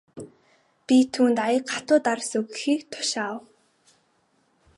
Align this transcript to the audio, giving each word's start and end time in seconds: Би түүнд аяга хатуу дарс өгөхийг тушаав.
Би 0.85 0.97
түүнд 1.13 1.37
аяга 1.45 1.69
хатуу 1.73 1.99
дарс 2.05 2.29
өгөхийг 2.39 2.81
тушаав. 2.91 3.37